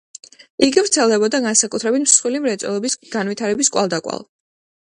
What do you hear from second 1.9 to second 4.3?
მსხვილი მრეწველობის განვითარების კვალდაკვალ.